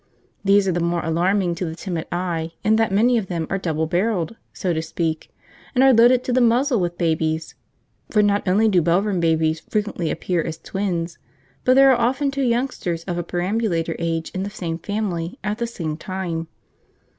[0.43, 3.59] These are the more alarming to the timid eye in that many of them are
[3.59, 5.29] double barrelled, so to speak,
[5.75, 7.53] and are loaded to the muzzle with babies;
[8.09, 11.19] for not only do Belvern babies frequently appear as twins,
[11.63, 15.59] but there are often two youngsters of a perambulator age in the same family at
[15.59, 16.47] the same time.